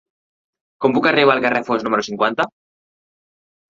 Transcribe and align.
Com 0.85 0.95
puc 0.95 1.09
arribar 1.11 1.35
al 1.35 1.43
carrer 1.45 1.61
de 1.65 1.67
Foix 1.69 1.85
número 1.89 2.07
cinquanta? 2.11 2.51